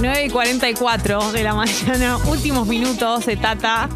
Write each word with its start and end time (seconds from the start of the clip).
9 0.00 0.24
y 0.24 0.30
44 0.30 1.32
de 1.32 1.42
la 1.42 1.54
mañana, 1.54 2.16
últimos 2.26 2.66
minutos 2.66 3.26
de 3.26 3.36
Tata. 3.36 3.88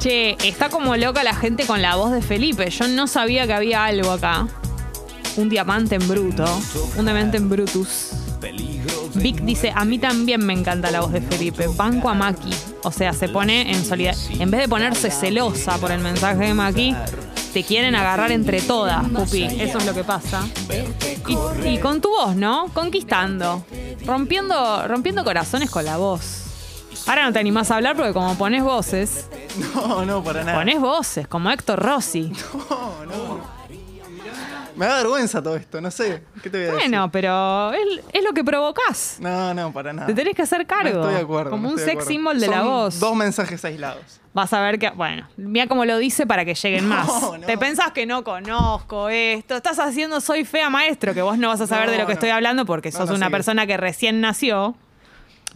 Che, 0.00 0.36
está 0.42 0.70
como 0.70 0.96
loca 0.96 1.22
la 1.22 1.34
gente 1.34 1.66
con 1.66 1.82
la 1.82 1.96
voz 1.96 2.12
de 2.12 2.22
Felipe. 2.22 2.70
Yo 2.70 2.88
no 2.88 3.06
sabía 3.06 3.46
que 3.46 3.52
había 3.52 3.84
algo 3.84 4.10
acá. 4.10 4.48
Un 5.36 5.50
diamante 5.50 5.96
en 5.96 6.08
bruto, 6.08 6.44
un 6.96 7.04
diamante 7.04 7.36
en 7.36 7.48
brutus. 7.48 8.12
Vic 9.14 9.42
dice, 9.42 9.70
a 9.74 9.84
mí 9.84 9.98
también 9.98 10.44
me 10.44 10.54
encanta 10.54 10.90
la 10.90 11.00
voz 11.00 11.12
de 11.12 11.20
Felipe. 11.20 11.66
Banco 11.68 12.08
a 12.08 12.14
Maki. 12.14 12.50
O 12.82 12.90
sea, 12.90 13.12
se 13.12 13.28
pone 13.28 13.70
en 13.70 13.84
solidaridad. 13.84 14.40
En 14.40 14.50
vez 14.50 14.62
de 14.62 14.68
ponerse 14.68 15.10
celosa 15.10 15.76
por 15.76 15.92
el 15.92 16.00
mensaje 16.00 16.46
de 16.46 16.54
Maki, 16.54 16.96
te 17.52 17.62
quieren 17.64 17.94
agarrar 17.94 18.32
entre 18.32 18.60
todas, 18.62 19.04
Pupi. 19.08 19.44
Eso 19.44 19.78
es 19.78 19.86
lo 19.86 19.94
que 19.94 20.04
pasa. 20.04 20.42
Y, 21.28 21.68
y 21.68 21.78
con 21.78 22.00
tu 22.00 22.08
voz, 22.10 22.34
¿no? 22.36 22.66
Conquistando. 22.72 23.64
Rompiendo, 24.06 24.86
rompiendo 24.88 25.22
corazones 25.24 25.70
con 25.70 25.84
la 25.84 25.96
voz. 25.96 26.38
Ahora 27.06 27.24
no 27.24 27.32
te 27.32 27.38
animás 27.38 27.70
a 27.70 27.76
hablar 27.76 27.96
porque 27.96 28.12
como 28.12 28.34
pones 28.36 28.62
voces, 28.62 29.26
No, 29.74 30.04
no, 30.04 30.22
para 30.22 30.44
nada. 30.44 30.58
pones 30.58 30.80
voces, 30.80 31.26
como 31.28 31.50
Héctor 31.50 31.78
Rossi. 31.80 32.32
No, 32.70 33.04
no. 33.06 33.61
Me 34.76 34.86
da 34.86 34.96
vergüenza 34.98 35.42
todo 35.42 35.56
esto, 35.56 35.80
no 35.80 35.90
sé. 35.90 36.22
¿Qué 36.42 36.48
te 36.48 36.58
voy 36.58 36.66
a 36.68 36.72
decir? 36.72 36.80
Bueno, 36.90 37.10
pero 37.12 37.72
es, 37.72 38.00
es 38.12 38.24
lo 38.24 38.32
que 38.32 38.42
provocas. 38.42 39.18
No, 39.20 39.52
no, 39.52 39.72
para 39.72 39.92
nada. 39.92 40.06
Te 40.06 40.14
tenés 40.14 40.34
que 40.34 40.42
hacer 40.42 40.66
cargo. 40.66 40.94
No 40.94 41.00
estoy 41.02 41.14
de 41.14 41.20
acuerdo. 41.20 41.50
Como 41.50 41.68
no 41.68 41.74
un 41.74 41.78
sex 41.78 42.06
symbol 42.06 42.40
de 42.40 42.48
la 42.48 42.62
voz. 42.62 42.98
Dos 42.98 43.14
mensajes 43.14 43.64
aislados. 43.64 44.20
Vas 44.34 44.50
a 44.54 44.62
ver 44.62 44.78
que, 44.78 44.88
bueno, 44.90 45.28
mira 45.36 45.66
cómo 45.66 45.84
lo 45.84 45.98
dice 45.98 46.26
para 46.26 46.44
que 46.46 46.54
lleguen 46.54 46.88
No, 46.88 46.94
más. 46.96 47.06
no. 47.06 47.40
Te 47.46 47.58
pensás 47.58 47.92
que 47.92 48.06
no 48.06 48.24
conozco 48.24 49.08
esto. 49.10 49.56
Estás 49.56 49.78
haciendo 49.78 50.20
soy 50.22 50.44
fea 50.46 50.70
maestro, 50.70 51.12
que 51.12 51.20
vos 51.22 51.36
no 51.36 51.48
vas 51.48 51.60
a 51.60 51.66
saber 51.66 51.90
de 51.90 51.98
lo 51.98 52.06
que 52.06 52.14
estoy 52.14 52.30
hablando 52.30 52.64
porque 52.64 52.90
sos 52.92 53.10
una 53.10 53.28
persona 53.30 53.66
que 53.66 53.76
recién 53.76 54.20
nació. 54.22 54.74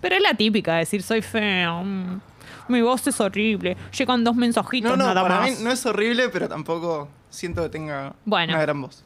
Pero 0.02 0.14
es 0.16 0.22
la 0.22 0.34
típica, 0.34 0.74
decir 0.76 1.02
soy 1.02 1.22
fea. 1.22 1.72
mm, 1.72 2.20
Mi 2.68 2.82
voz 2.82 3.06
es 3.06 3.18
horrible. 3.18 3.78
Llegan 3.96 4.24
dos 4.24 4.36
mensajitos 4.36 4.90
No, 4.90 4.96
no, 4.96 5.06
nada 5.06 5.22
para 5.22 5.40
más. 5.40 5.50
mí 5.50 5.56
no 5.64 5.70
es 5.70 5.86
horrible, 5.86 6.28
pero 6.28 6.46
tampoco 6.46 7.08
siento 7.36 7.62
que 7.62 7.68
tenga 7.68 8.14
Bueno. 8.24 8.54
una 8.54 8.62
gran 8.62 8.82
voz. 8.82 9.02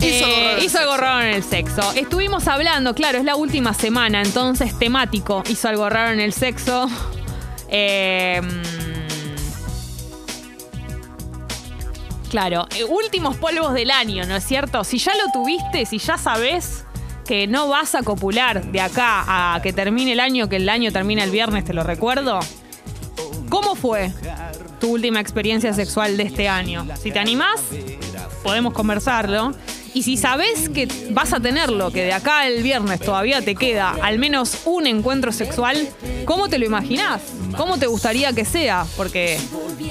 Eh, 0.00 0.06
Hizo 0.08 0.24
algo 0.26 0.36
raro 0.36 0.50
en 0.50 0.56
el 0.58 0.64
hizo 0.64 0.78
algo 0.78 0.92
sexo. 0.92 1.02
raro 1.04 1.20
en 1.20 1.34
el 1.34 1.42
sexo. 1.44 1.92
Estuvimos 1.94 2.48
hablando, 2.48 2.92
claro, 2.94 3.18
es 3.18 3.24
la 3.24 3.36
última 3.36 3.72
semana, 3.74 4.20
entonces 4.22 4.76
temático. 4.78 5.44
Hizo 5.48 5.68
algo 5.68 5.88
raro 5.88 6.10
en 6.12 6.20
el 6.20 6.32
sexo. 6.32 6.88
Eh, 7.74 8.38
mm, 8.42 8.62
claro, 12.30 12.66
eh, 12.76 12.84
últimos 12.84 13.36
polvos 13.36 13.72
del 13.74 13.90
año, 13.90 14.26
¿no 14.26 14.36
es 14.36 14.44
cierto? 14.44 14.84
Si 14.84 14.98
ya 14.98 15.12
lo 15.14 15.32
tuviste, 15.32 15.86
si 15.86 15.98
ya 15.98 16.18
sabes 16.18 16.84
que 17.24 17.46
no 17.46 17.68
vas 17.68 17.94
a 17.94 18.02
copular 18.02 18.62
de 18.62 18.80
acá 18.80 19.54
a 19.54 19.60
que 19.62 19.72
termine 19.72 20.12
el 20.12 20.20
año, 20.20 20.48
que 20.50 20.56
el 20.56 20.68
año 20.68 20.92
termina 20.92 21.24
el 21.24 21.30
viernes, 21.30 21.64
te 21.64 21.72
lo 21.72 21.82
recuerdo. 21.82 22.40
¿Cómo 23.48 23.74
fue 23.74 24.12
tu 24.82 24.88
última 24.88 25.20
experiencia 25.20 25.72
sexual 25.72 26.16
de 26.16 26.24
este 26.24 26.48
año? 26.48 26.84
Si 27.00 27.12
te 27.12 27.20
animás, 27.20 27.60
podemos 28.42 28.72
conversarlo. 28.72 29.52
Y 29.94 30.02
si 30.02 30.16
sabes 30.16 30.68
que 30.70 30.88
vas 31.10 31.32
a 31.32 31.38
tenerlo, 31.38 31.92
que 31.92 32.02
de 32.02 32.12
acá 32.12 32.40
al 32.40 32.64
viernes 32.64 32.98
todavía 32.98 33.42
te 33.42 33.54
queda 33.54 33.94
al 34.02 34.18
menos 34.18 34.62
un 34.64 34.88
encuentro 34.88 35.30
sexual, 35.30 35.88
¿cómo 36.24 36.48
te 36.48 36.58
lo 36.58 36.66
imaginás? 36.66 37.22
¿Cómo 37.56 37.78
te 37.78 37.86
gustaría 37.86 38.32
que 38.32 38.44
sea? 38.44 38.84
Porque 38.96 39.38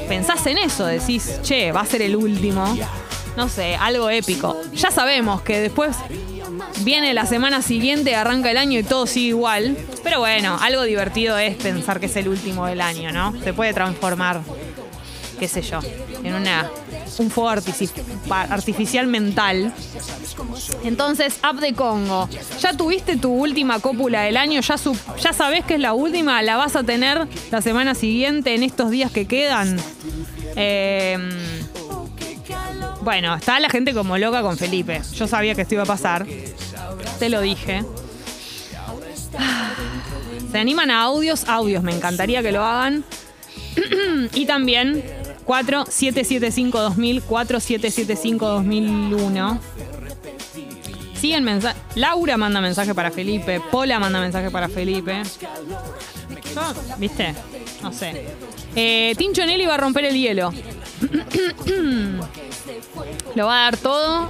pensás 0.09 0.45
en 0.47 0.58
eso, 0.58 0.86
decís, 0.86 1.39
che, 1.42 1.72
va 1.72 1.81
a 1.81 1.86
ser 1.86 2.02
el 2.02 2.17
último. 2.17 2.78
No 3.38 3.47
sé, 3.47 3.75
algo 3.75 4.09
épico. 4.09 4.58
Ya 4.73 4.92
sabemos 4.92 5.42
que 5.42 5.62
después 5.62 5.95
viene 6.81 7.14
la 7.14 7.25
semana 7.25 7.62
siguiente, 7.62 8.14
arranca 8.14 8.52
el 8.52 8.58
año 8.58 8.78
y 8.80 8.84
todo 8.84 9.08
sigue 9.08 9.30
igual. 9.30 9.78
Pero 10.03 10.19
bueno, 10.19 10.58
algo 10.59 10.84
divertido 10.84 11.38
es 11.38 11.56
pensar 11.56 12.02
que 12.02 12.08
es 12.08 12.16
el 12.17 12.28
último 12.28 12.66
del 12.66 12.81
año, 12.81 13.14
¿no? 13.14 13.34
Se 13.42 13.53
puede 13.53 13.73
transformar 13.73 14.42
qué 15.42 15.47
sé 15.47 15.64
yo, 15.64 15.80
en 16.23 16.36
una, 16.36 16.70
un 17.17 17.31
fuego 17.31 17.50
artificial 17.50 19.07
mental. 19.07 19.74
Entonces, 20.84 21.40
App 21.41 21.56
de 21.57 21.74
Congo, 21.74 22.29
ya 22.62 22.74
tuviste 22.78 23.18
tu 23.18 23.31
última 23.34 23.80
cópula 23.80 24.22
del 24.22 24.38
año, 24.38 24.62
ya, 24.62 24.78
su- 24.78 24.96
ya 25.19 25.34
sabés 25.34 25.66
que 25.66 25.74
es 25.74 25.80
la 25.80 25.94
última, 25.94 26.44
la 26.44 26.57
vas 26.57 26.75
a 26.75 26.84
tener 26.84 27.28
la 27.50 27.59
semana 27.63 27.96
siguiente, 27.96 28.53
en 28.53 28.62
estos 28.62 28.91
días 28.91 29.12
que 29.12 29.25
quedan. 29.25 29.80
Eh, 30.56 31.18
bueno, 33.01 33.34
está 33.34 33.59
la 33.59 33.69
gente 33.72 33.96
como 33.96 34.19
loca 34.19 34.44
con 34.44 34.59
Felipe. 34.59 35.01
Yo 35.16 35.28
sabía 35.28 35.56
que 35.56 35.63
esto 35.63 35.74
iba 35.74 35.84
a 35.84 35.88
pasar. 35.88 36.28
Te 37.18 37.30
lo 37.30 37.41
dije. 37.41 37.84
Se 40.51 40.59
animan 40.59 40.91
a 40.91 41.01
audios, 41.01 41.46
audios, 41.47 41.81
me 41.81 41.96
encantaría 41.96 42.44
que 42.44 42.51
lo 42.51 42.63
hagan. 42.63 43.03
Y 44.34 44.46
también 44.46 45.03
4775-2000, 45.46 47.22
4775-2001. 47.24 49.59
Siguen 51.16 51.44
mensajes. 51.44 51.79
Laura 51.96 52.38
manda 52.38 52.62
mensaje 52.62 52.96
para 52.96 53.12
Felipe. 53.12 53.62
Pola 53.72 54.00
manda 54.00 54.19
mensaje 54.19 54.50
para 54.50 54.68
Felipe. 54.69 55.22
¿Viste? 56.97 57.35
No 57.84 57.94
sé. 57.94 58.25
Eh, 58.75 59.13
Tincho 59.18 59.46
Nelly 59.46 59.68
va 59.68 59.75
a 59.75 59.78
romper 59.78 60.06
el 60.06 60.16
hielo. 60.16 60.51
Lo 63.35 63.46
va 63.46 63.59
a 63.59 63.63
dar 63.66 63.78
todo. 63.78 64.28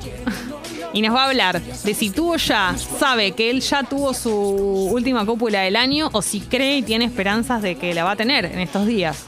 Y 0.94 1.02
nos 1.02 1.16
va 1.16 1.24
a 1.24 1.30
hablar 1.30 1.62
de 1.62 1.94
si 1.94 2.10
tuvo 2.10 2.36
ya, 2.36 2.76
sabe 2.78 3.32
que 3.32 3.50
él 3.50 3.62
ya 3.62 3.84
tuvo 3.84 4.14
su 4.14 4.34
última 4.34 5.26
cópula 5.26 5.62
del 5.62 5.78
año 5.78 6.10
o 6.12 6.22
si 6.22 6.42
cree 6.42 6.80
y 6.80 6.82
tiene 6.82 7.06
esperanzas 7.06 7.62
de 7.62 7.76
que 7.76 7.94
la 7.94 8.04
va 8.04 8.12
a 8.12 8.18
tener 8.18 8.44
en 8.46 8.60
estos 8.60 8.86
días. 8.86 9.24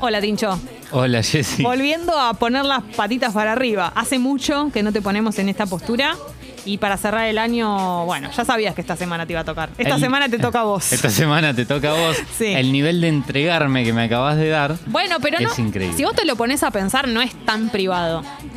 Hola, 0.00 0.20
Tincho. 0.20 0.60
Hola, 0.90 1.22
Jessy. 1.22 1.62
Volviendo 1.62 2.18
a 2.18 2.34
poner 2.34 2.64
las 2.64 2.82
patitas 2.82 3.32
para 3.34 3.52
arriba. 3.52 3.92
Hace 3.94 4.18
mucho 4.18 4.70
que 4.72 4.82
no 4.82 4.92
te 4.92 5.02
ponemos 5.02 5.38
en 5.38 5.48
esta 5.48 5.66
postura. 5.66 6.16
Y 6.64 6.78
para 6.78 6.96
cerrar 6.98 7.26
el 7.28 7.38
año, 7.38 8.04
bueno, 8.04 8.30
ya 8.36 8.44
sabías 8.44 8.74
que 8.74 8.80
esta 8.82 8.96
semana 8.96 9.24
te 9.26 9.32
iba 9.32 9.40
a 9.40 9.44
tocar. 9.44 9.70
Esta 9.78 9.94
El- 9.94 10.00
semana 10.00 10.28
te 10.28 10.38
toca 10.38 10.60
a 10.60 10.64
vos. 10.64 10.92
Esta 10.92 11.08
semana 11.08 11.54
te 11.54 11.64
toca 11.64 11.92
a 11.92 11.94
vos. 11.94 12.16
Sí. 12.36 12.46
El 12.46 12.72
nivel 12.72 13.00
de 13.00 13.08
entregarme 13.08 13.84
que 13.84 13.92
me 13.92 14.02
acabas 14.04 14.36
de 14.36 14.48
dar. 14.48 14.76
Bueno, 14.86 15.16
pero 15.20 15.38
no. 15.40 15.50
Es 15.50 15.58
increíble. 15.58 15.96
Si 15.96 16.04
vos 16.04 16.14
te 16.14 16.26
lo 16.26 16.36
pones 16.36 16.62
a 16.62 16.70
pensar, 16.70 17.08
no 17.08 17.22
es 17.22 17.32
tan 17.46 17.70
privado. 17.70 18.22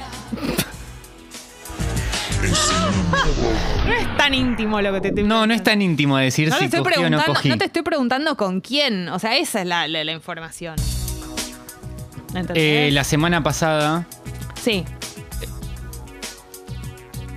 no 3.85 3.93
es 3.93 4.17
tan 4.17 4.33
íntimo 4.33 4.81
lo 4.81 4.93
que 4.93 5.01
te 5.01 5.07
estoy 5.09 5.23
No, 5.23 5.45
no 5.47 5.53
es 5.53 5.63
tan 5.63 5.81
íntimo 5.81 6.17
decir 6.17 6.49
No 6.49 6.57
te, 6.57 6.65
estoy 6.65 6.79
cogí 6.81 6.95
o 6.95 7.01
no 7.01 7.07
preguntando, 7.17 7.33
cogí. 7.33 7.49
no 7.49 7.57
te 7.57 7.65
estoy 7.65 7.81
preguntando 7.83 8.37
con 8.37 8.61
quién. 8.61 9.09
O 9.09 9.19
sea, 9.19 9.37
esa 9.37 9.61
es 9.61 9.67
la, 9.67 9.87
la- 9.87 10.03
la 10.03 10.11
información. 10.11 10.75
Eh, 12.53 12.89
la 12.91 13.03
semana 13.03 13.43
pasada, 13.43 14.05
Sí. 14.61 14.83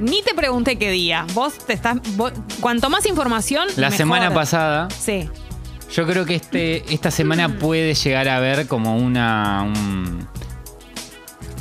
Ni 0.00 0.22
te 0.22 0.34
pregunté 0.34 0.76
qué 0.76 0.90
día. 0.90 1.24
Vos 1.34 1.54
te 1.66 1.72
estás. 1.72 1.98
vos- 2.16 2.32
cuanto 2.60 2.90
más 2.90 3.06
información. 3.06 3.68
la 3.76 3.88
mejor. 3.88 3.96
semana 3.96 4.34
pasada, 4.34 4.88
Sí. 4.90 5.28
yo 5.94 6.06
creo 6.06 6.24
que 6.26 6.34
este, 6.34 6.92
esta 6.92 7.10
semana 7.10 7.58
puede 7.58 7.94
llegar 7.94 8.28
a 8.28 8.40
ver 8.40 8.66
como 8.66 8.96
una. 8.96 9.62
Un, 9.62 10.26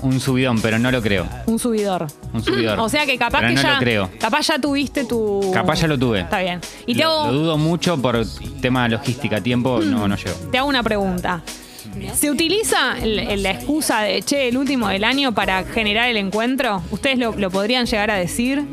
un 0.02 0.20
subidón, 0.20 0.60
pero 0.62 0.80
no 0.80 0.92
lo 0.92 1.02
creo. 1.02 1.28
Un 1.46 1.60
subidor. 1.60 2.08
Un 2.34 2.44
subidor. 2.44 2.78
O 2.80 2.90
sea 2.90 3.06
que 3.06 3.18
capaz 3.18 3.40
Pero 3.40 3.50
que 3.50 3.56
no 3.56 3.62
ya. 3.62 3.74
lo 3.76 3.80
creo. 3.80 4.10
Capaz 4.20 4.48
ya 4.48 4.60
tuviste 4.60 5.06
tu. 5.06 5.52
Capaz 5.54 5.76
ya 5.82 5.88
lo 5.88 5.98
tuve. 5.98 6.22
Está 6.22 6.40
bien. 6.40 6.60
Y 6.88 6.96
te 6.96 7.04
lo, 7.04 7.10
hago, 7.12 7.32
lo 7.32 7.34
dudo 7.38 7.58
mucho 7.58 8.02
por 8.02 8.26
tema 8.62 8.88
logística. 8.90 9.40
Tiempo, 9.42 9.80
no, 9.80 10.08
no 10.08 10.16
llego. 10.18 10.36
te 10.52 10.58
hago 10.58 10.68
una 10.68 10.82
pregunta. 10.84 11.42
¿Se 12.16 12.30
utiliza 12.32 12.96
la 13.04 13.52
excusa 13.52 14.02
de, 14.02 14.22
che, 14.22 14.48
el 14.50 14.58
último 14.58 14.88
del 14.90 15.04
año 15.04 15.34
para 15.34 15.64
generar 15.64 16.10
el 16.10 16.18
encuentro? 16.18 16.82
¿Ustedes 16.92 17.18
lo, 17.18 17.34
lo 17.34 17.50
podrían 17.52 17.86
llegar 17.86 18.12
a 18.12 18.16
decir? 18.16 18.64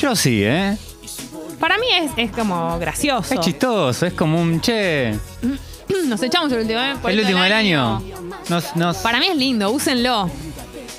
Yo 0.00 0.16
sí, 0.16 0.42
¿eh? 0.44 0.76
Para 1.60 1.78
mí 1.78 1.86
es, 1.98 2.10
es 2.16 2.30
como 2.32 2.78
gracioso. 2.78 3.34
Es 3.34 3.40
chistoso, 3.40 4.06
es 4.06 4.12
como 4.14 4.40
un 4.40 4.60
che. 4.60 5.14
Nos 6.08 6.22
echamos 6.22 6.50
el 6.52 6.60
último, 6.60 6.80
¿eh? 6.80 6.94
Por 7.00 7.10
El 7.10 7.20
último 7.20 7.42
del 7.42 7.52
año. 7.52 8.02
Nos, 8.48 8.74
nos, 8.76 8.96
Para 8.98 9.18
mí 9.20 9.26
es 9.26 9.36
lindo, 9.36 9.70
úsenlo. 9.70 10.28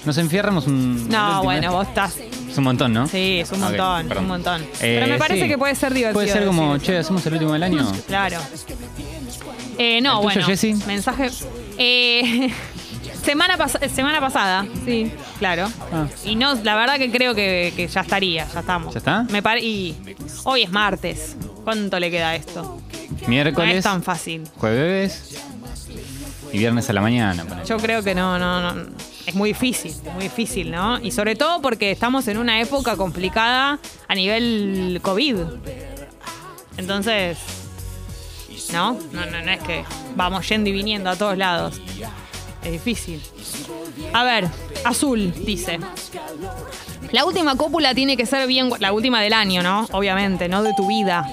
nos 0.05 0.17
enfierramos 0.17 0.65
un. 0.67 0.97
el 1.05 1.09
No, 1.09 1.23
último, 1.25 1.43
bueno, 1.43 1.67
¿eh? 1.67 1.71
vos 1.71 1.87
estás. 1.87 2.17
Es 2.49 2.57
un 2.57 2.63
montón, 2.63 2.93
¿no? 2.93 3.05
Sí, 3.07 3.39
es 3.41 3.51
un 3.51 3.57
Ok, 3.61 3.69
montón, 3.69 4.07
perdón. 4.07 4.23
un 4.23 4.29
montón. 4.29 4.61
Eh, 4.63 4.67
Pero 4.79 5.07
me 5.07 5.17
parece 5.17 5.41
sí. 5.43 5.47
que 5.49 5.57
puede 5.57 5.75
ser 5.75 5.93
divertido. 5.93 6.13
Puede 6.13 6.31
ser 6.31 6.45
como, 6.45 6.73
decir 6.75 6.87
che, 6.87 6.97
hacemos 6.99 7.25
el 7.25 7.33
último 7.33 7.53
del 7.53 7.63
año. 7.63 7.91
Claro. 8.07 8.39
Eh, 9.77 10.01
no, 10.01 10.09
¿El 10.11 10.15
tuyo, 10.17 10.21
bueno. 10.23 10.45
Jessy? 10.47 10.73
Mensaje. 10.87 11.29
Eh, 11.77 12.49
semana, 13.23 13.57
pas- 13.57 13.79
semana 13.89 14.19
pasada, 14.19 14.65
sí, 14.85 15.11
claro. 15.39 15.67
Ah. 15.91 16.07
Y 16.23 16.35
no, 16.35 16.55
la 16.55 16.75
verdad 16.75 16.97
que 16.97 17.11
creo 17.11 17.33
que, 17.35 17.73
que 17.75 17.87
ya 17.87 18.01
estaría, 18.01 18.47
ya 18.53 18.59
estamos. 18.61 18.93
¿Ya 18.93 18.99
está? 18.99 19.23
Me 19.29 19.41
pare- 19.41 19.61
y 19.61 19.95
hoy 20.43 20.63
es 20.63 20.71
martes. 20.71 21.35
¿Cuánto 21.63 21.99
le 21.99 22.11
queda 22.11 22.29
a 22.29 22.35
esto? 22.35 22.79
No 23.21 23.27
Miércoles, 23.27 23.77
es 23.77 23.83
tan 23.83 24.03
fácil. 24.03 24.43
jueves 24.57 25.35
y 26.53 26.57
viernes 26.59 26.89
a 26.89 26.93
la 26.93 27.01
mañana. 27.01 27.43
Yo 27.65 27.77
creo 27.77 28.03
que 28.03 28.13
no, 28.15 28.37
no, 28.37 28.73
no. 28.73 28.85
Es 29.25 29.33
muy 29.33 29.49
difícil, 29.49 29.91
muy 30.13 30.23
difícil, 30.25 30.69
¿no? 30.71 30.99
Y 31.01 31.09
sobre 31.11 31.35
todo 31.35 31.59
porque 31.61 31.89
estamos 31.89 32.27
en 32.27 32.37
una 32.37 32.61
época 32.61 32.95
complicada 32.95 33.79
a 34.07 34.15
nivel 34.15 34.99
COVID. 35.01 35.37
Entonces, 36.77 37.37
¿no? 38.75 38.99
No, 39.13 39.25
no, 39.25 39.41
no 39.41 39.51
es 39.51 39.63
que 39.63 39.85
vamos 40.15 40.47
yendo 40.49 40.69
y 40.69 40.73
viniendo 40.73 41.09
a 41.09 41.15
todos 41.15 41.37
lados. 41.37 41.81
Es 42.63 42.71
difícil. 42.71 43.21
A 44.13 44.23
ver, 44.23 44.47
azul, 44.83 45.33
dice. 45.45 45.79
La 47.11 47.25
última 47.25 47.55
cópula 47.55 47.95
tiene 47.95 48.17
que 48.17 48.25
ser 48.25 48.45
bien. 48.47 48.69
La 48.79 48.91
última 48.91 49.21
del 49.21 49.33
año, 49.33 49.63
¿no? 49.63 49.87
Obviamente, 49.91 50.49
no 50.49 50.61
de 50.61 50.73
tu 50.73 50.87
vida. 50.87 51.25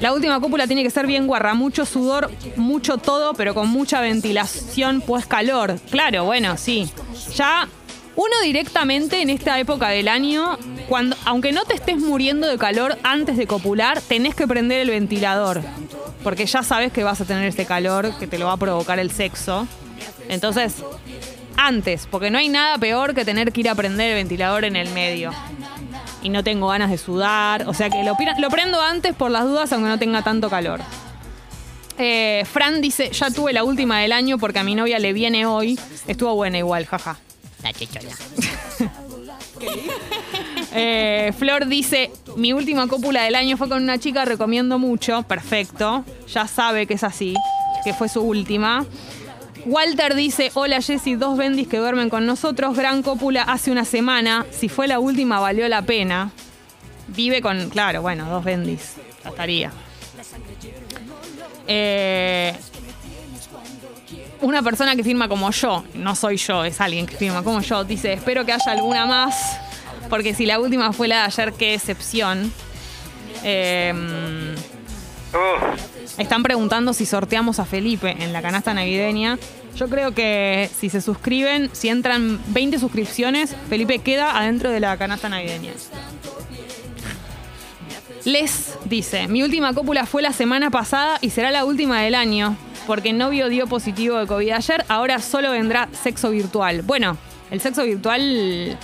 La 0.00 0.12
última 0.12 0.40
cópula 0.40 0.66
tiene 0.66 0.82
que 0.82 0.90
ser 0.90 1.06
bien 1.06 1.26
guarra, 1.26 1.54
mucho 1.54 1.86
sudor, 1.86 2.30
mucho 2.56 2.98
todo, 2.98 3.34
pero 3.34 3.54
con 3.54 3.68
mucha 3.68 4.00
ventilación, 4.00 5.00
pues 5.00 5.26
calor. 5.26 5.78
Claro, 5.90 6.24
bueno, 6.24 6.56
sí. 6.56 6.90
Ya 7.36 7.68
uno 8.16 8.34
directamente 8.42 9.22
en 9.22 9.30
esta 9.30 9.58
época 9.58 9.88
del 9.88 10.08
año, 10.08 10.58
cuando, 10.88 11.16
aunque 11.24 11.52
no 11.52 11.64
te 11.64 11.74
estés 11.74 11.98
muriendo 11.98 12.46
de 12.46 12.58
calor 12.58 12.98
antes 13.02 13.36
de 13.36 13.46
copular, 13.46 14.00
tenés 14.02 14.34
que 14.34 14.46
prender 14.46 14.80
el 14.80 14.90
ventilador. 14.90 15.62
Porque 16.22 16.46
ya 16.46 16.62
sabes 16.62 16.92
que 16.92 17.04
vas 17.04 17.20
a 17.20 17.24
tener 17.24 17.44
este 17.44 17.66
calor 17.66 18.16
que 18.18 18.26
te 18.26 18.38
lo 18.38 18.46
va 18.46 18.52
a 18.52 18.56
provocar 18.56 18.98
el 18.98 19.10
sexo. 19.10 19.66
Entonces, 20.28 20.76
antes, 21.56 22.06
porque 22.10 22.30
no 22.30 22.38
hay 22.38 22.48
nada 22.48 22.78
peor 22.78 23.14
que 23.14 23.24
tener 23.24 23.52
que 23.52 23.60
ir 23.60 23.68
a 23.68 23.74
prender 23.74 24.10
el 24.10 24.14
ventilador 24.14 24.64
en 24.64 24.76
el 24.76 24.88
medio. 24.90 25.32
Y 26.22 26.28
no 26.28 26.44
tengo 26.44 26.68
ganas 26.68 26.90
de 26.90 26.98
sudar. 26.98 27.68
O 27.68 27.74
sea 27.74 27.90
que 27.90 28.02
lo, 28.04 28.16
lo 28.38 28.50
prendo 28.50 28.80
antes 28.80 29.14
por 29.14 29.30
las 29.30 29.44
dudas, 29.44 29.72
aunque 29.72 29.88
no 29.88 29.98
tenga 29.98 30.22
tanto 30.22 30.48
calor. 30.48 30.80
Eh, 31.98 32.44
Fran 32.50 32.80
dice, 32.80 33.10
ya 33.12 33.30
tuve 33.30 33.52
la 33.52 33.64
última 33.64 34.00
del 34.00 34.12
año 34.12 34.38
porque 34.38 34.58
a 34.58 34.64
mi 34.64 34.74
novia 34.74 34.98
le 34.98 35.12
viene 35.12 35.46
hoy. 35.46 35.78
Estuvo 36.06 36.34
buena 36.34 36.58
igual, 36.58 36.86
jaja. 36.86 37.18
La 37.62 37.72
chichona. 37.72 38.10
Eh, 40.74 41.32
Flor 41.38 41.66
dice, 41.66 42.10
mi 42.36 42.52
última 42.52 42.86
cópula 42.88 43.24
del 43.24 43.34
año 43.34 43.56
fue 43.56 43.68
con 43.68 43.82
una 43.82 43.98
chica, 43.98 44.24
recomiendo 44.24 44.78
mucho. 44.78 45.22
Perfecto. 45.22 46.04
Ya 46.32 46.46
sabe 46.46 46.86
que 46.86 46.94
es 46.94 47.04
así, 47.04 47.34
que 47.84 47.92
fue 47.92 48.08
su 48.08 48.20
última. 48.20 48.86
Walter 49.64 50.14
dice, 50.14 50.50
hola 50.54 50.80
Jessy, 50.80 51.14
dos 51.14 51.36
bendis 51.36 51.68
que 51.68 51.78
duermen 51.78 52.10
con 52.10 52.26
nosotros, 52.26 52.76
gran 52.76 53.02
cópula 53.02 53.42
hace 53.42 53.70
una 53.70 53.84
semana, 53.84 54.44
si 54.50 54.68
fue 54.68 54.88
la 54.88 54.98
última 54.98 55.38
valió 55.38 55.68
la 55.68 55.82
pena. 55.82 56.32
Vive 57.08 57.40
con, 57.40 57.70
claro, 57.70 58.02
bueno, 58.02 58.28
dos 58.28 58.42
bendis, 58.42 58.94
ya 59.22 59.30
estaría. 59.30 59.70
Eh, 61.68 62.54
una 64.40 64.62
persona 64.62 64.96
que 64.96 65.04
firma 65.04 65.28
como 65.28 65.50
yo, 65.52 65.84
no 65.94 66.16
soy 66.16 66.38
yo, 66.38 66.64
es 66.64 66.80
alguien 66.80 67.06
que 67.06 67.16
firma 67.16 67.44
como 67.44 67.60
yo, 67.60 67.84
dice, 67.84 68.14
espero 68.14 68.44
que 68.44 68.52
haya 68.52 68.72
alguna 68.72 69.06
más, 69.06 69.58
porque 70.12 70.34
si 70.34 70.44
la 70.44 70.60
última 70.60 70.92
fue 70.92 71.08
la 71.08 71.20
de 71.20 71.22
ayer, 71.22 71.54
qué 71.54 71.72
excepción. 71.72 72.52
Eh, 73.44 73.94
están 76.18 76.42
preguntando 76.42 76.92
si 76.92 77.06
sorteamos 77.06 77.58
a 77.58 77.64
Felipe 77.64 78.14
en 78.20 78.34
la 78.34 78.42
canasta 78.42 78.74
navideña. 78.74 79.38
Yo 79.74 79.88
creo 79.88 80.12
que 80.12 80.68
si 80.78 80.90
se 80.90 81.00
suscriben, 81.00 81.70
si 81.72 81.88
entran 81.88 82.38
20 82.48 82.78
suscripciones, 82.78 83.56
Felipe 83.70 84.00
queda 84.00 84.36
adentro 84.36 84.70
de 84.70 84.80
la 84.80 84.98
canasta 84.98 85.30
navideña. 85.30 85.72
Les 88.26 88.74
dice, 88.84 89.28
mi 89.28 89.42
última 89.42 89.72
cópula 89.72 90.04
fue 90.04 90.20
la 90.20 90.34
semana 90.34 90.70
pasada 90.70 91.16
y 91.22 91.30
será 91.30 91.50
la 91.50 91.64
última 91.64 92.02
del 92.02 92.14
año, 92.14 92.54
porque 92.86 93.14
novio 93.14 93.48
dio 93.48 93.66
positivo 93.66 94.18
de 94.18 94.26
COVID 94.26 94.50
ayer, 94.50 94.84
ahora 94.88 95.20
solo 95.20 95.52
vendrá 95.52 95.88
sexo 96.02 96.28
virtual. 96.28 96.82
Bueno, 96.82 97.16
el 97.50 97.62
sexo 97.62 97.84
virtual 97.84 98.76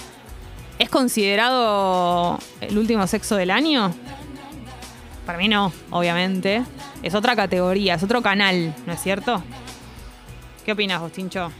es 0.79 0.89
considerado 0.89 2.39
el 2.61 2.79
último 2.79 3.07
sexo 3.07 3.37
del 3.37 3.51
año. 3.51 3.93
Para 5.27 5.39
mí 5.39 5.49
no, 5.49 5.73
obviamente. 5.91 6.63
Es 7.03 7.15
otra 7.15 7.37
categoría, 7.37 7.95
es 7.95 8.03
otro 8.03 8.23
canal, 8.23 8.75
¿no 8.87 8.93
es 8.93 9.01
cierto? 9.01 9.43
¿Qué 10.65 10.73
opinas, 10.73 11.13
Tincho? 11.13 11.51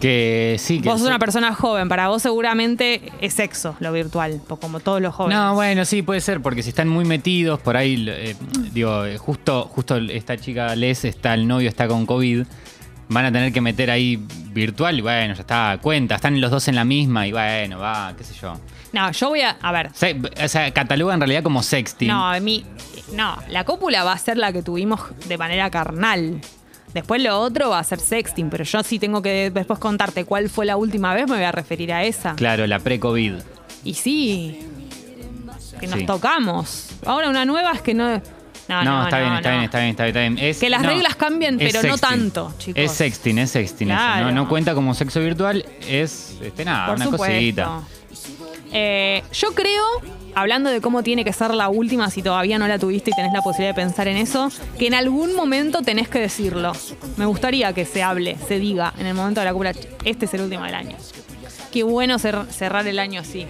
Que 0.00 0.56
sí, 0.58 0.80
que 0.80 0.88
vos 0.88 0.98
sos 0.98 1.08
una 1.08 1.18
persona 1.18 1.54
joven, 1.54 1.88
para 1.88 2.08
vos 2.08 2.20
seguramente 2.20 3.12
es 3.20 3.32
sexo 3.32 3.76
lo 3.80 3.92
virtual, 3.92 4.42
como 4.60 4.80
todos 4.80 5.00
los 5.00 5.14
jóvenes. 5.14 5.38
No, 5.38 5.54
bueno, 5.54 5.84
sí, 5.84 6.02
puede 6.02 6.20
ser, 6.20 6.42
porque 6.42 6.62
si 6.62 6.68
están 6.68 6.88
muy 6.88 7.04
metidos 7.04 7.60
por 7.60 7.76
ahí, 7.76 8.04
eh, 8.08 8.36
digo, 8.72 9.04
justo, 9.18 9.70
justo 9.72 9.96
esta 9.96 10.36
chica 10.36 10.76
Les 10.76 11.04
está, 11.04 11.32
el 11.32 11.48
novio 11.48 11.68
está 11.68 11.88
con 11.88 12.04
COVID, 12.04 12.44
van 13.08 13.26
a 13.26 13.32
tener 13.32 13.52
que 13.52 13.60
meter 13.60 13.90
ahí 13.90 14.18
virtual 14.52 14.98
y 14.98 15.02
bueno, 15.02 15.34
ya 15.34 15.40
está, 15.40 15.78
cuenta, 15.80 16.16
están 16.16 16.40
los 16.40 16.50
dos 16.50 16.68
en 16.68 16.74
la 16.74 16.84
misma 16.84 17.26
y 17.26 17.32
bueno, 17.32 17.78
va, 17.78 18.14
qué 18.16 18.24
sé 18.24 18.34
yo. 18.34 18.58
No, 18.92 19.10
yo 19.12 19.28
voy 19.28 19.42
a. 19.42 19.50
A 19.60 19.72
ver. 19.72 19.90
o 20.42 20.48
sea, 20.48 20.70
cataloga 20.72 21.14
en 21.14 21.20
realidad 21.20 21.42
como 21.42 21.62
sexting. 21.62 22.08
No, 22.08 22.32
mi, 22.40 22.64
no, 23.12 23.36
la 23.48 23.64
cópula 23.64 24.04
va 24.04 24.12
a 24.12 24.18
ser 24.18 24.36
la 24.36 24.52
que 24.52 24.62
tuvimos 24.62 25.00
de 25.28 25.38
manera 25.38 25.70
carnal. 25.70 26.40
Después 26.94 27.22
lo 27.22 27.38
otro 27.38 27.70
va 27.70 27.78
a 27.78 27.84
ser 27.84 28.00
sexting, 28.00 28.48
pero 28.48 28.64
yo 28.64 28.82
sí 28.82 28.98
tengo 28.98 29.20
que 29.20 29.50
después 29.50 29.78
contarte 29.78 30.24
cuál 30.24 30.48
fue 30.48 30.64
la 30.64 30.76
última 30.76 31.12
vez, 31.12 31.28
me 31.28 31.36
voy 31.36 31.44
a 31.44 31.52
referir 31.52 31.92
a 31.92 32.04
esa. 32.04 32.34
Claro, 32.36 32.66
la 32.66 32.78
pre-COVID. 32.78 33.34
Y 33.84 33.94
sí, 33.94 34.60
que 35.78 35.86
nos 35.86 36.06
tocamos. 36.06 36.88
Ahora 37.04 37.28
una 37.28 37.44
nueva 37.44 37.72
es 37.72 37.82
que 37.82 37.94
no... 37.94 38.22
No, 38.68 38.82
no, 38.82 39.04
está, 39.04 39.20
bien, 39.20 39.32
está, 39.34 39.50
bien, 39.50 39.62
está 39.62 39.78
bien, 39.78 39.90
está 39.90 40.20
bien, 40.20 40.38
Es, 40.38 40.58
que 40.58 40.68
las 40.68 40.84
reglas 40.84 41.14
cambien, 41.16 41.56
pero 41.58 41.82
no 41.82 41.98
tanto, 41.98 42.52
chicos. 42.58 42.82
Es 42.82 42.92
sexting, 42.92 43.38
es 43.38 43.50
sexting. 43.50 43.88
No, 43.88 44.48
cuenta 44.48 44.74
como 44.74 44.94
sexo 44.94 45.20
virtual, 45.20 45.64
es 45.86 46.36
este, 46.42 46.64
nada, 46.64 46.94
una 46.94 47.10
cosita. 47.10 47.82
Eh, 48.72 49.22
yo 49.32 49.54
creo, 49.54 49.84
hablando 50.34 50.70
de 50.70 50.80
cómo 50.80 51.02
tiene 51.02 51.24
que 51.24 51.32
ser 51.32 51.54
la 51.54 51.68
última 51.68 52.10
si 52.10 52.22
todavía 52.22 52.58
no 52.58 52.66
la 52.66 52.78
tuviste 52.78 53.10
y 53.10 53.14
tenés 53.14 53.32
la 53.32 53.40
posibilidad 53.40 53.74
de 53.74 53.82
pensar 53.82 54.08
en 54.08 54.16
eso, 54.16 54.50
que 54.78 54.88
en 54.88 54.94
algún 54.94 55.34
momento 55.34 55.82
tenés 55.82 56.08
que 56.08 56.18
decirlo. 56.18 56.72
Me 57.16 57.26
gustaría 57.26 57.72
que 57.72 57.84
se 57.84 58.02
hable, 58.02 58.36
se 58.48 58.58
diga 58.58 58.92
en 58.98 59.06
el 59.06 59.14
momento 59.14 59.40
de 59.40 59.46
la 59.46 59.54
cura, 59.54 59.72
este 60.04 60.24
es 60.24 60.34
el 60.34 60.42
último 60.42 60.64
del 60.64 60.74
año. 60.74 60.96
Qué 61.72 61.84
bueno 61.84 62.18
cerrar 62.18 62.86
el 62.86 62.98
año 62.98 63.20
así. 63.20 63.46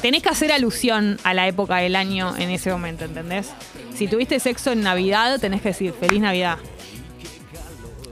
Tenés 0.00 0.22
que 0.22 0.28
hacer 0.28 0.52
alusión 0.52 1.18
a 1.22 1.32
la 1.32 1.46
época 1.46 1.76
del 1.76 1.94
año 1.96 2.36
en 2.36 2.50
ese 2.50 2.70
momento, 2.70 3.04
¿entendés? 3.04 3.50
Si 3.94 4.08
tuviste 4.08 4.40
sexo 4.40 4.72
en 4.72 4.82
Navidad, 4.82 5.38
tenés 5.40 5.62
que 5.62 5.68
decir 5.68 5.92
feliz 5.92 6.20
Navidad. 6.20 6.58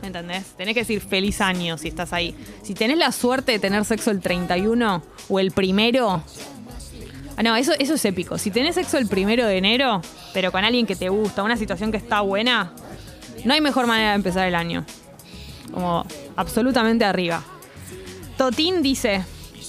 ¿Entendés? 0.02 0.44
Tenés 0.56 0.74
que 0.74 0.80
decir 0.80 1.00
feliz 1.00 1.40
año 1.40 1.78
si 1.78 1.88
estás 1.88 2.12
ahí. 2.12 2.34
Si 2.62 2.74
tenés 2.74 2.98
la 2.98 3.12
suerte 3.12 3.52
de 3.52 3.58
tener 3.58 3.84
sexo 3.84 4.10
el 4.10 4.20
31 4.20 5.02
o 5.28 5.38
el 5.38 5.50
primero. 5.50 6.22
Ah, 7.36 7.42
no, 7.42 7.56
eso, 7.56 7.72
eso 7.78 7.94
es 7.94 8.04
épico. 8.04 8.38
Si 8.38 8.50
tenés 8.50 8.74
sexo 8.74 8.98
el 8.98 9.06
primero 9.06 9.46
de 9.46 9.56
enero, 9.56 10.02
pero 10.34 10.52
con 10.52 10.64
alguien 10.64 10.86
que 10.86 10.96
te 10.96 11.08
gusta, 11.08 11.42
una 11.42 11.56
situación 11.56 11.90
que 11.90 11.96
está 11.96 12.20
buena, 12.20 12.72
no 13.44 13.54
hay 13.54 13.60
mejor 13.60 13.86
manera 13.86 14.10
de 14.10 14.16
empezar 14.16 14.46
el 14.46 14.54
año. 14.54 14.84
Como 15.72 16.04
absolutamente 16.36 17.04
arriba. 17.04 17.42
Totín 18.36 18.82
dice: 18.82 19.24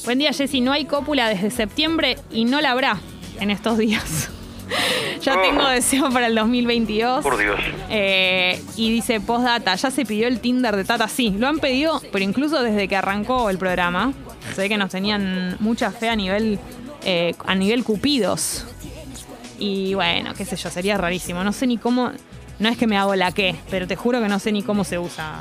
Buen 0.05 0.17
día, 0.17 0.33
Jessy. 0.33 0.61
No 0.61 0.71
hay 0.71 0.85
cópula 0.85 1.29
desde 1.29 1.51
septiembre 1.51 2.17
y 2.31 2.45
no 2.45 2.61
la 2.61 2.71
habrá 2.71 2.99
en 3.39 3.51
estos 3.51 3.77
días. 3.77 4.29
ya 5.21 5.37
oh. 5.37 5.41
tengo 5.41 5.67
deseo 5.67 6.09
para 6.09 6.27
el 6.27 6.35
2022. 6.35 7.23
Por 7.23 7.37
Dios. 7.37 7.59
Eh, 7.89 8.61
y 8.75 8.91
dice 8.91 9.19
postdata, 9.19 9.75
ya 9.75 9.91
se 9.91 10.05
pidió 10.05 10.27
el 10.27 10.39
Tinder 10.39 10.75
de 10.75 10.83
Tata. 10.83 11.07
Sí, 11.07 11.35
lo 11.37 11.47
han 11.47 11.59
pedido, 11.59 12.01
pero 12.11 12.23
incluso 12.23 12.61
desde 12.61 12.87
que 12.87 12.95
arrancó 12.95 13.49
el 13.49 13.57
programa. 13.57 14.13
Se 14.55 14.61
ve 14.61 14.69
que 14.69 14.77
nos 14.77 14.89
tenían 14.89 15.57
mucha 15.59 15.91
fe 15.91 16.09
a 16.09 16.15
nivel, 16.15 16.59
eh, 17.03 17.35
a 17.45 17.55
nivel 17.55 17.83
cupidos. 17.83 18.65
Y 19.59 19.93
bueno, 19.93 20.33
qué 20.33 20.45
sé 20.45 20.55
yo, 20.55 20.69
sería 20.69 20.97
rarísimo. 20.97 21.43
No 21.43 21.53
sé 21.53 21.67
ni 21.67 21.77
cómo. 21.77 22.11
No 22.59 22.69
es 22.69 22.77
que 22.77 22.85
me 22.85 22.97
hago 22.97 23.15
la 23.15 23.31
que, 23.31 23.55
pero 23.69 23.87
te 23.87 23.95
juro 23.95 24.21
que 24.21 24.27
no 24.27 24.37
sé 24.37 24.51
ni 24.51 24.61
cómo 24.61 24.83
se 24.83 24.99
usa 24.99 25.39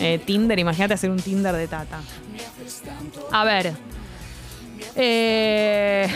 eh, 0.00 0.20
Tinder. 0.24 0.58
Imagínate 0.58 0.94
hacer 0.94 1.10
un 1.10 1.20
Tinder 1.20 1.54
de 1.54 1.68
Tata. 1.68 2.00
A 3.32 3.44
ver. 3.44 3.72
Eh. 4.96 6.08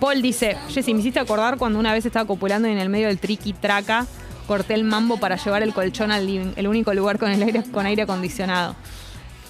Paul 0.00 0.22
dice, 0.22 0.56
Jessy, 0.68 0.94
me 0.94 1.00
hiciste 1.00 1.18
acordar 1.18 1.58
cuando 1.58 1.78
una 1.78 1.92
vez 1.92 2.06
estaba 2.06 2.26
copulando 2.26 2.68
y 2.68 2.72
en 2.72 2.78
el 2.78 2.88
medio 2.88 3.08
del 3.08 3.18
triqui 3.18 3.52
traca 3.52 4.06
corté 4.46 4.74
el 4.74 4.82
mambo 4.82 5.18
para 5.18 5.36
llevar 5.36 5.62
el 5.62 5.74
colchón 5.74 6.10
al 6.10 6.66
único 6.66 6.94
lugar 6.94 7.18
con 7.18 7.30
el 7.30 7.42
aire, 7.42 7.62
con 7.70 7.84
aire 7.84 8.02
acondicionado. 8.02 8.74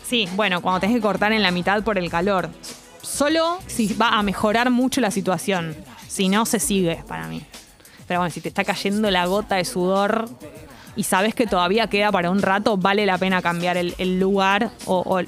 Sí, 0.05 0.29
bueno, 0.35 0.61
cuando 0.61 0.81
tenés 0.81 0.97
que 0.97 1.03
cortar 1.03 1.33
en 1.33 1.43
la 1.43 1.51
mitad 1.51 1.83
por 1.83 1.99
el 1.99 2.11
calor. 2.11 2.51
Solo 3.01 3.59
si 3.67 3.95
va 3.95 4.19
a 4.19 4.23
mejorar 4.23 4.71
mucho 4.71 5.01
la 5.01 5.11
situación. 5.11 5.77
Si 6.09 6.29
no, 6.29 6.47
se 6.47 6.59
sigue 6.59 7.05
para 7.07 7.29
mí. 7.29 7.43
Pero 8.07 8.21
bueno, 8.21 8.33
si 8.33 8.41
te 8.41 8.49
está 8.49 8.65
cayendo 8.65 9.11
la 9.11 9.27
gota 9.27 9.57
de 9.57 9.65
sudor 9.65 10.29
y 10.97 11.05
sabes 11.05 11.35
que 11.35 11.47
todavía 11.47 11.87
queda 11.87 12.11
para 12.11 12.31
un 12.31 12.43
rato, 12.43 12.77
vale 12.77 13.07
la 13.07 13.19
pena 13.19 13.41
cambiar 13.41 13.77
el, 13.77 14.19
lugar 14.19 14.71
o, 14.87 15.21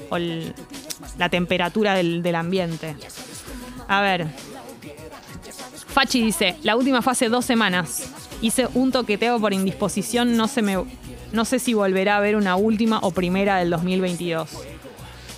la 1.18 1.28
temperatura 1.28 1.94
del 1.94 2.34
ambiente. 2.34 2.96
A 3.86 4.00
ver, 4.00 4.28
Fachi 6.00 6.22
dice, 6.22 6.56
la 6.62 6.76
última 6.76 7.02
fue 7.02 7.12
hace 7.12 7.28
dos 7.28 7.44
semanas. 7.44 8.10
Hice 8.40 8.68
un 8.72 8.90
toqueteo 8.90 9.38
por 9.38 9.52
indisposición, 9.52 10.34
no, 10.34 10.48
sé 10.48 11.58
si 11.58 11.74
volverá 11.74 12.14
a 12.14 12.16
haber 12.16 12.36
una 12.36 12.56
última 12.56 13.00
o 13.00 13.10
primera 13.10 13.58
del 13.58 13.68
2022. 13.68 14.48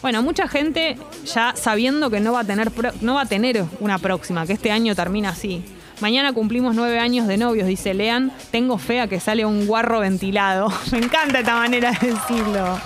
Bueno, 0.03 0.23
mucha 0.23 0.47
gente 0.47 0.99
ya 1.27 1.55
sabiendo 1.57 2.11
que 2.11 2.21
no 2.21 2.33
va 2.33 2.41
a 2.41 2.45
tener, 2.45 2.71
no 3.01 3.15
va 3.15 3.23
a 3.23 3.27
tener 3.27 3.65
una 3.81 3.99
próxima, 3.99 4.47
que 4.47 4.53
este 4.53 4.71
año 4.71 4.95
termina 4.95 5.31
así, 5.31 5.65
Mañana 6.03 6.33
cumplimos 6.33 6.75
nueve 6.75 6.99
años 6.99 7.29
de 7.29 7.37
novios, 7.37 7.69
dice 7.69 7.95
Lean. 7.95 8.33
Tengo 8.51 8.77
fe 8.77 9.01
a 9.01 9.07
que 9.07 9.21
sale 9.21 9.47
un 9.47 9.69
guarro 9.69 10.01
ventilado. 10.01 10.67
Me 10.91 10.99
encanta 10.99 11.39
esta 11.39 11.55
manera 11.55 11.93
de 11.93 12.09
decirlo. 12.09 12.77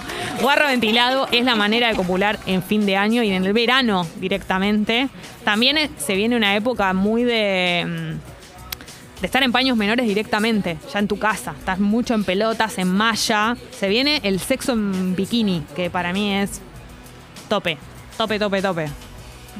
Guarro 0.43 0.67
ventilado 0.67 1.27
es 1.33 1.43
la 1.43 1.57
manera 1.57 1.89
de 1.89 1.95
copular 1.95 2.39
en 2.45 2.63
fin 2.63 2.85
de 2.85 2.95
año 2.95 3.23
y 3.23 3.31
en 3.31 3.47
el 3.47 3.55
verano 3.55 4.07
directamente. 4.21 5.09
También 5.45 5.79
se 5.97 6.15
viene 6.15 6.37
una 6.37 6.57
época 6.57 6.93
muy 6.93 7.25
de, 7.25 7.87
mm, 7.87 9.21
de 9.23 9.27
estar 9.27 9.43
en 9.43 9.51
paños 9.51 9.79
menores 9.79 10.07
directamente, 10.07 10.77
ya 10.93 10.99
en 10.99 11.09
tu 11.09 11.19
casa. 11.19 11.55
Estás 11.59 11.79
mucho 11.79 12.13
en 12.13 12.23
pelotas, 12.23 12.77
en 12.77 12.89
malla. 12.89 13.57
Se 13.71 13.89
viene 13.89 14.21
el 14.25 14.41
sexo 14.41 14.75
en 14.75 15.17
bikini, 15.17 15.63
que 15.75 15.89
para 15.89 16.13
mí 16.13 16.35
es 16.35 16.61
tope, 17.49 17.79
tope, 18.19 18.39
tope, 18.39 18.61
tope. 18.61 19.06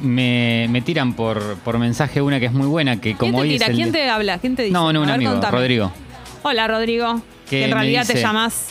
Me, 0.01 0.67
me 0.69 0.81
tiran 0.81 1.13
por, 1.13 1.57
por 1.59 1.79
mensaje 1.79 2.21
una 2.21 2.39
que 2.39 2.45
es 2.47 2.51
muy 2.53 2.67
buena, 2.67 3.01
que 3.01 3.15
como 3.15 3.19
¿Quién 3.19 3.33
te 3.35 3.41
hoy 3.41 3.49
tira? 3.49 3.65
es 3.65 3.69
el 3.71 3.75
¿Quién 3.75 3.91
de- 3.91 3.99
te 3.99 4.09
habla? 4.09 4.37
¿Quién 4.39 4.55
te 4.55 4.63
dice? 4.63 4.73
No, 4.73 4.93
no, 4.93 5.01
un 5.01 5.05
A 5.05 5.11
ver, 5.11 5.15
amigo, 5.15 5.31
contame. 5.31 5.57
Rodrigo. 5.57 5.91
Hola, 6.43 6.67
Rodrigo. 6.67 7.21
Que 7.49 7.57
Que 7.59 7.63
en 7.63 7.69
me 7.71 7.75
realidad 7.75 8.05
te 8.05 8.13
dice- 8.13 8.23
llamas. 8.25 8.67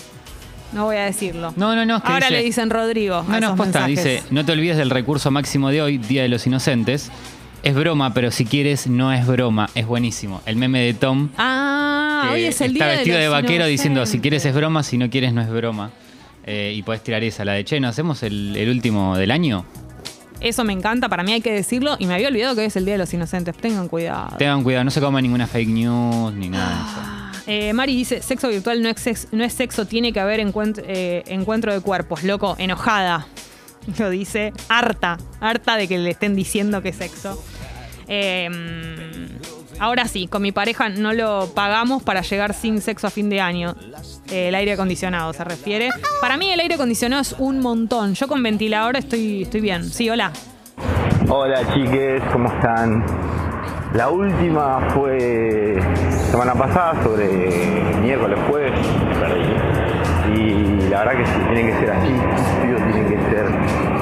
No 0.73 0.85
voy 0.85 0.97
a 0.97 1.05
decirlo. 1.05 1.53
No, 1.57 1.75
no, 1.75 1.87
no, 1.87 1.97
es 1.97 2.03
que 2.03 2.09
Ahora 2.13 2.27
dice- 2.27 2.39
le 2.39 2.45
dicen 2.45 2.71
Rodrigo. 2.71 3.17
a 3.17 3.23
No, 3.23 3.29
no, 3.31 3.37
esos 3.39 3.51
posta, 3.57 3.87
mensajes. 3.87 4.05
dice, 4.21 4.23
no 4.31 4.45
te 4.45 4.53
olvides 4.53 4.77
del 4.77 4.91
recurso 4.91 5.31
máximo 5.31 5.71
de 5.71 5.83
hoy, 5.83 5.99
Día 5.99 6.23
de 6.23 6.29
los 6.29 6.47
Inocentes. 6.47 7.11
Es 7.63 7.75
broma, 7.75 8.13
pero 8.15 8.31
si 8.31 8.45
quieres, 8.45 8.87
no 8.87 9.13
es 9.13 9.27
broma. 9.27 9.69
Es 9.75 9.87
buenísimo. 9.87 10.41
El 10.47 10.57
meme 10.57 10.81
de 10.81 10.95
Tom, 10.95 11.31
Ah, 11.37 12.27
que 12.29 12.35
hoy 12.35 12.45
es 12.45 12.61
el 12.61 12.73
está 12.73 12.85
día 12.87 12.95
vestido 12.97 13.19
de, 13.19 13.25
los 13.25 13.33
vaquero 13.33 13.67
diciendo, 13.67 14.07
si 14.07 14.21
quieres 14.21 14.45
es 14.45 14.55
broma, 14.55 14.83
si 14.85 14.99
no 14.99 15.11
quieres 15.11 15.33
no 15.33 15.41
es 15.41 15.49
broma. 15.51 15.91
Eh, 16.45 16.75
y 16.77 16.83
podés 16.83 17.03
tirar 17.03 17.25
esa, 17.25 17.45
la 17.45 17.55
de, 17.55 17.65
che, 17.65 17.81
¿no 17.81 17.89
hacemos 17.89 18.23
el, 18.23 18.55
el 18.57 18.69
último 18.69 19.17
del 19.17 19.33
año? 19.33 19.65
Eso 20.41 20.65
me 20.65 20.73
encanta, 20.73 21.09
para 21.09 21.23
mí 21.23 21.33
hay 21.33 21.41
que 21.41 21.53
decirlo. 21.53 21.97
Y 21.99 22.07
me 22.07 22.15
había 22.15 22.29
olvidado 22.29 22.55
que 22.55 22.61
hoy 22.63 22.67
es 22.67 22.77
el 22.77 22.85
día 22.85 22.95
de 22.95 22.99
los 22.99 23.13
inocentes. 23.15 23.57
Tengan 23.57 23.89
cuidado. 23.89 24.37
Tengan 24.37 24.63
cuidado, 24.63 24.85
no 24.85 24.91
se 24.91 25.01
coman 25.01 25.23
ninguna 25.23 25.47
fake 25.47 25.69
news 25.69 26.35
ni 26.35 26.49
nada 26.49 26.69
de 26.69 26.75
eso. 26.75 27.43
Eh, 27.49 27.73
Mari 27.73 27.95
dice, 27.97 28.21
sexo 28.23 28.49
virtual 28.49 28.83
no 28.83 28.89
es, 28.89 28.97
sex- 29.01 29.29
no 29.33 29.45
es 29.45 29.53
sexo, 29.53 29.87
tiene 29.87 30.13
que 30.13 30.21
haber 30.21 30.41
encuent- 30.41 30.83
eh, 30.85 31.23
encuentro 31.29 31.73
de 31.73 31.81
cuerpos. 31.81 32.23
Loco, 32.25 32.55
enojada. 32.59 33.27
Lo 33.99 34.11
dice, 34.11 34.53
harta, 34.69 35.17
harta 35.41 35.77
de 35.77 35.87
que 35.87 35.97
le 35.99 36.11
estén 36.11 36.35
diciendo 36.35 36.83
que 36.83 36.89
es 36.89 36.97
sexo. 36.97 37.41
Eh, 38.09 38.49
ahora 39.79 40.07
sí, 40.09 40.27
con 40.27 40.43
mi 40.43 40.53
pareja 40.53 40.89
no 40.89 41.13
lo 41.13 41.53
pagamos 41.55 42.03
para 42.03 42.23
llegar 42.23 42.53
sin 42.55 42.81
sexo 42.81 43.07
a 43.07 43.11
fin 43.11 43.29
de 43.31 43.41
año. 43.41 43.77
El 44.31 44.55
aire 44.55 44.73
acondicionado 44.73 45.33
se 45.33 45.45
refiere. 45.45 45.91
Para 46.21 46.37
mí 46.37 46.51
el 46.51 46.61
aire 46.61 46.75
acondicionado 46.75 47.23
es 47.23 47.35
un 47.39 47.61
montón. 47.61 48.15
Yo 48.15 48.27
con 48.27 48.43
ventilador 48.43 48.97
estoy, 48.97 49.43
estoy 49.43 49.61
bien. 49.61 49.85
Sí, 49.85 50.11
hola. 50.11 50.33
Hola 51.29 51.61
chiques, 51.75 52.23
¿cómo 52.33 52.49
están? 52.49 53.05
La 53.95 54.11
última 54.11 54.89
fue 54.95 55.79
semana 56.31 56.55
pasada 56.55 57.03
sobre 57.03 57.51
miércoles, 58.03 58.39
jueves. 58.49 58.73
Y 60.35 60.89
la 60.89 61.05
verdad 61.05 61.19
que 61.19 61.27
sí, 61.27 61.33
tiene 61.53 61.71
que 61.71 61.79
ser 61.79 61.91
así, 61.91 62.13
tiene 62.93 63.09
que 63.09 63.31
ser 63.31 63.47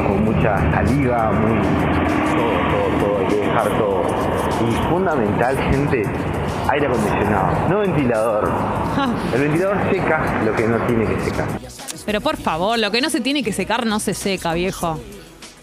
con 0.07 0.25
mucha 0.25 0.59
saliva, 0.73 1.33
muy 1.33 1.61
todo, 2.35 2.59
todo, 2.71 3.07
todo, 3.07 3.19
hay 3.19 3.27
que 3.27 3.37
dejar 3.37 3.79
todo. 3.79 4.03
Y 4.69 4.73
fundamental, 4.89 5.57
gente, 5.71 6.03
aire 6.75 6.87
acondicionado, 6.87 7.69
no 7.69 7.79
ventilador. 7.81 8.53
El 9.35 9.41
ventilador 9.41 9.79
seca 9.93 10.43
lo 10.45 10.55
que 10.55 10.67
no 10.69 10.77
tiene 10.87 11.07
que 11.07 11.21
secar. 11.21 11.47
Pero 12.07 12.21
por 12.21 12.37
favor, 12.37 12.79
lo 12.79 12.91
que 12.91 13.01
no 13.01 13.11
se 13.11 13.21
tiene 13.21 13.43
que 13.43 13.53
secar 13.53 13.87
no 13.87 13.99
se 14.01 14.15
seca, 14.15 14.53
viejo. 14.55 15.01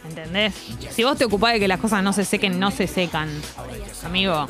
¿Entendés? 0.07 0.53
Si 0.89 1.03
vos 1.03 1.17
te 1.17 1.25
ocupás 1.25 1.53
de 1.53 1.59
que 1.59 1.67
las 1.67 1.79
cosas 1.79 2.03
no 2.03 2.11
se 2.13 2.25
sequen, 2.25 2.59
no 2.59 2.71
se 2.71 2.87
secan, 2.87 3.29
amigo. 4.05 4.47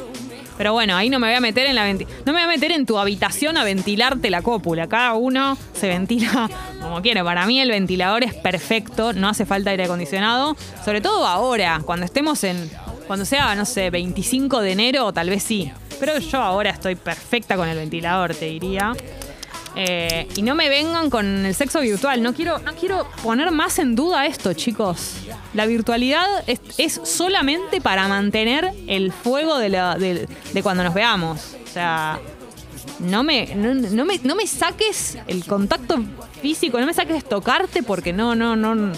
Pero 0.57 0.73
bueno, 0.73 0.95
ahí 0.95 1.09
no 1.09 1.17
me 1.19 1.27
voy 1.27 1.35
a 1.35 1.39
meter 1.41 1.65
en 1.65 1.75
la 1.75 1.87
venti- 1.89 2.05
no 2.25 2.33
me 2.33 2.39
voy 2.39 2.41
a 2.43 2.47
meter 2.47 2.71
en 2.71 2.85
tu 2.85 2.99
habitación 2.99 3.57
a 3.57 3.63
ventilarte 3.63 4.29
la 4.29 4.41
cópula. 4.41 4.87
Cada 4.87 5.13
uno 5.13 5.57
se 5.73 5.87
ventila 5.87 6.49
como 6.81 7.01
quiere. 7.01 7.23
Para 7.23 7.45
mí 7.47 7.59
el 7.59 7.69
ventilador 7.69 8.23
es 8.23 8.33
perfecto, 8.35 9.13
no 9.13 9.27
hace 9.29 9.45
falta 9.45 9.71
aire 9.71 9.85
acondicionado, 9.85 10.55
sobre 10.85 11.01
todo 11.01 11.25
ahora, 11.25 11.81
cuando 11.83 12.05
estemos 12.05 12.43
en 12.43 12.69
cuando 13.11 13.25
sea, 13.25 13.55
no 13.55 13.65
sé, 13.65 13.89
25 13.89 14.61
de 14.61 14.71
enero, 14.71 15.11
tal 15.11 15.29
vez 15.29 15.43
sí. 15.43 15.69
Pero 15.99 16.17
yo 16.19 16.41
ahora 16.41 16.69
estoy 16.69 16.95
perfecta 16.95 17.57
con 17.57 17.67
el 17.67 17.77
ventilador, 17.77 18.33
te 18.33 18.45
diría. 18.45 18.93
Eh, 19.75 20.29
y 20.37 20.41
no 20.43 20.55
me 20.55 20.69
vengan 20.69 21.09
con 21.09 21.45
el 21.45 21.53
sexo 21.53 21.81
virtual. 21.81 22.23
No 22.23 22.33
quiero, 22.33 22.59
no 22.59 22.73
quiero 22.73 23.05
poner 23.21 23.51
más 23.51 23.79
en 23.79 23.95
duda 23.97 24.25
esto, 24.27 24.53
chicos. 24.53 25.15
La 25.53 25.65
virtualidad 25.65 26.25
es, 26.77 27.01
solamente 27.03 27.81
para 27.81 28.07
mantener 28.07 28.71
el 28.87 29.11
fuego 29.11 29.57
de, 29.57 30.25
cuando 30.63 30.85
nos 30.85 30.93
veamos. 30.93 31.55
O 31.65 31.67
sea, 31.67 32.17
no 32.99 33.23
me, 33.23 33.53
no 33.55 34.05
me, 34.05 34.21
no 34.23 34.35
me 34.35 34.47
saques 34.47 35.17
el 35.27 35.43
contacto 35.43 36.01
físico, 36.41 36.79
no 36.79 36.85
me 36.85 36.93
saques 36.93 37.25
tocarte 37.25 37.83
porque 37.83 38.13
no, 38.13 38.35
no, 38.35 38.55
no. 38.55 38.93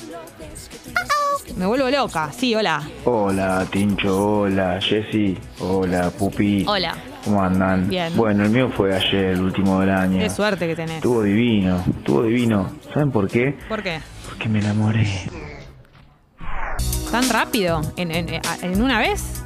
Me 1.57 1.65
vuelvo 1.67 1.89
loca. 1.89 2.31
Sí, 2.31 2.55
hola. 2.55 2.81
Hola 3.05 3.65
Tincho, 3.69 4.39
hola 4.41 4.79
Jessy, 4.81 5.37
hola 5.59 6.09
Pupi. 6.09 6.65
Hola. 6.67 6.95
¿Cómo 7.23 7.41
andan? 7.41 7.87
Bien. 7.87 8.15
Bueno, 8.17 8.43
el 8.43 8.49
mío 8.49 8.69
fue 8.75 8.93
ayer, 8.95 9.25
el 9.27 9.41
último 9.41 9.79
del 9.79 9.91
año. 9.91 10.19
Qué 10.19 10.29
suerte 10.29 10.67
que 10.67 10.75
tenés. 10.75 10.95
Estuvo 10.97 11.21
divino, 11.21 11.83
estuvo 11.97 12.23
divino. 12.23 12.71
¿Saben 12.93 13.11
por 13.11 13.29
qué? 13.29 13.57
¿Por 13.69 13.81
qué? 13.83 13.99
Porque 14.27 14.49
me 14.49 14.59
enamoré. 14.59 15.07
¿Tan 17.11 17.29
rápido? 17.29 17.81
¿En, 17.95 18.11
en- 18.11 18.41
en 18.61 18.81
una 18.81 18.97
vez? 18.99 19.41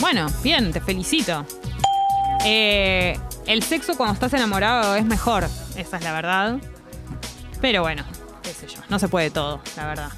Bueno, 0.00 0.26
bien, 0.42 0.72
te 0.72 0.80
felicito. 0.80 1.44
Eh, 2.44 3.18
el 3.46 3.62
sexo 3.62 3.96
cuando 3.96 4.14
estás 4.14 4.32
enamorado 4.32 4.96
es 4.96 5.04
mejor, 5.04 5.44
esa 5.76 5.96
es 5.98 6.02
la 6.04 6.12
verdad. 6.12 6.56
Pero 7.60 7.82
bueno, 7.82 8.02
qué 8.42 8.50
sé 8.50 8.66
yo, 8.66 8.80
no 8.88 8.98
se 8.98 9.08
puede 9.08 9.30
todo, 9.30 9.60
la 9.76 9.86
verdad. 9.86 10.08